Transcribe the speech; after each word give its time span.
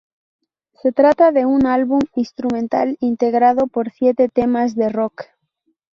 Se 0.81 0.91
trata 0.91 1.31
de 1.31 1.45
un 1.45 1.67
álbum 1.67 1.99
instrumental 2.15 2.97
integrado 3.01 3.67
por 3.67 3.91
siete 3.91 4.29
temas 4.29 4.73
de 4.73 4.89
rock. 4.89 5.25